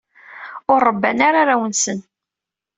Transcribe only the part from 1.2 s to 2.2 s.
ara arraw-nsen.